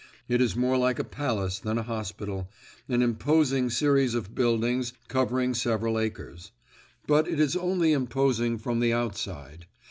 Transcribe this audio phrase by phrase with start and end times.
[0.27, 5.99] It is more like a palace than a hospital—an imposing series of buildings covering several
[5.99, 6.51] acres;
[7.05, 9.67] but it is only imposing from the outside.